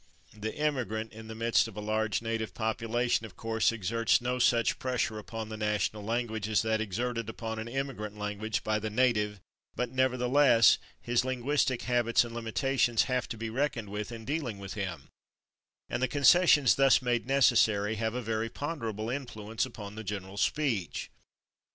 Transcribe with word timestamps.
The 0.35 0.55
immigrant 0.55 1.13
in 1.13 1.27
the 1.27 1.35
midst 1.35 1.67
of 1.67 1.77
a 1.77 1.79
large 1.79 2.23
native 2.23 2.55
population, 2.55 3.23
of 3.23 3.35
course, 3.35 3.71
exerts 3.71 4.19
no 4.19 4.39
such 4.39 4.79
pressure 4.79 5.19
upon 5.19 5.49
the 5.49 5.57
national 5.57 6.03
language 6.03 6.49
as 6.49 6.63
that 6.63 6.81
exerted 6.81 7.29
upon 7.29 7.59
an 7.59 7.67
immigrant 7.67 8.17
language 8.17 8.63
by 8.63 8.79
the 8.79 8.89
native, 8.89 9.39
but 9.75 9.91
nevertheless 9.91 10.79
his 10.99 11.23
linguistic 11.23 11.83
habits 11.83 12.23
and 12.23 12.33
limitations 12.33 13.03
have 13.03 13.29
to 13.29 13.37
be 13.37 13.51
reckoned 13.51 13.89
with 13.89 14.11
in 14.11 14.25
dealing 14.25 14.57
with 14.57 14.73
him, 14.73 15.09
and 15.87 16.01
the 16.01 16.07
concessions 16.07 16.73
thus 16.73 17.03
made 17.03 17.27
necessary 17.27 17.93
have 17.97 18.15
a 18.15 18.23
very 18.23 18.49
ponderable 18.49 19.07
influence 19.07 19.67
upon 19.67 19.93
the 19.93 20.03
general 20.03 20.37
speech. 20.37 21.11